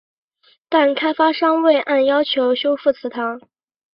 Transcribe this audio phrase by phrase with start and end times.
[0.67, 3.39] 但开发商未按要求修复祠堂。